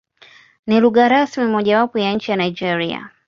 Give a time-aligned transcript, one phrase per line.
[0.67, 3.09] Ni lugha rasmi mojawapo ya nchi ya Nigeria.